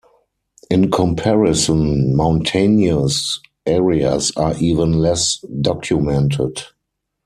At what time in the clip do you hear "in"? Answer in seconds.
0.71-0.89